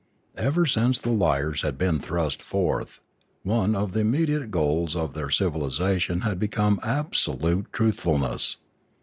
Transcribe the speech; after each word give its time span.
Ever 0.39 0.65
since 0.65 0.99
the 0.99 1.11
liars 1.11 1.61
had 1.61 1.77
been 1.77 1.99
thrust 1.99 2.41
forth, 2.41 3.01
one 3.43 3.75
of 3.75 3.91
the 3.91 3.99
immediate 3.99 4.49
goals 4.49 4.95
of 4.95 5.13
their 5.13 5.27
civilisa 5.27 5.99
tion 6.01 6.21
had 6.21 6.39
become 6.39 6.79
absolute 6.81 7.71
truthfulness. 7.71 8.57